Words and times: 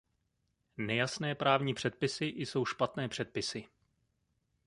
Nejasné 0.77 1.35
právní 1.35 1.73
předpisy 1.73 2.25
jsou 2.25 2.65
špatné 2.65 3.09
předpisy. 3.09 3.67